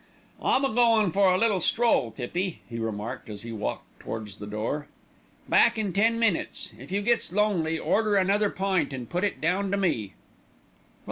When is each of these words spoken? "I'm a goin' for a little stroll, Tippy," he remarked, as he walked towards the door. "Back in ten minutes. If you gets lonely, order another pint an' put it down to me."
"I'm 0.41 0.65
a 0.65 0.73
goin' 0.73 1.11
for 1.11 1.31
a 1.31 1.37
little 1.37 1.59
stroll, 1.59 2.09
Tippy," 2.09 2.61
he 2.67 2.79
remarked, 2.79 3.29
as 3.29 3.43
he 3.43 3.51
walked 3.51 3.99
towards 3.99 4.37
the 4.37 4.47
door. 4.47 4.87
"Back 5.47 5.77
in 5.77 5.93
ten 5.93 6.17
minutes. 6.17 6.71
If 6.79 6.91
you 6.91 7.03
gets 7.03 7.31
lonely, 7.31 7.77
order 7.77 8.15
another 8.15 8.49
pint 8.49 8.93
an' 8.93 9.05
put 9.05 9.23
it 9.23 9.39
down 9.39 9.69
to 9.69 9.77
me." 9.77 10.15